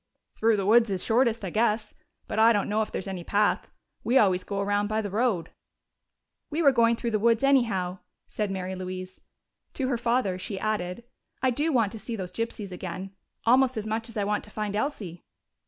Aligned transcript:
"Through 0.33 0.57
the 0.57 0.65
woods 0.65 0.89
is 0.89 1.03
shortest, 1.05 1.45
I 1.45 1.51
guess. 1.51 1.93
But 2.27 2.39
I 2.39 2.53
don't 2.53 2.67
know 2.67 2.81
if 2.81 2.91
there's 2.91 3.07
any 3.07 3.23
path. 3.23 3.69
We 4.03 4.17
always 4.17 4.43
go 4.43 4.59
around 4.59 4.87
by 4.87 4.99
the 4.99 5.11
road." 5.11 5.51
"We 6.49 6.63
were 6.63 6.71
going 6.71 6.95
through 6.95 7.11
the 7.11 7.19
woods 7.19 7.43
anyhow," 7.43 7.99
said 8.27 8.49
Mary 8.49 8.73
Louise. 8.73 9.21
To 9.75 9.89
her 9.89 9.99
father 9.99 10.39
she 10.39 10.59
added, 10.59 11.03
"I 11.43 11.51
do 11.51 11.71
want 11.71 11.91
to 11.91 11.99
see 11.99 12.15
those 12.15 12.31
gypsies 12.31 12.71
again, 12.71 13.11
almost 13.45 13.77
as 13.77 13.85
much 13.85 14.09
as 14.09 14.17
I 14.17 14.23
want 14.23 14.43
to 14.45 14.49
find 14.49 14.75
Elsie." 14.75 15.23